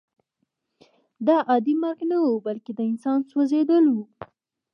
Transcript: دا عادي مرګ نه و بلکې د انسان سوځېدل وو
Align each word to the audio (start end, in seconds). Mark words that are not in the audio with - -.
دا 1.27 1.35
عادي 1.49 1.73
مرګ 1.83 1.99
نه 2.09 2.17
و 2.25 2.43
بلکې 2.45 2.71
د 2.75 2.79
انسان 2.91 3.19
سوځېدل 3.29 3.85
وو 3.89 4.03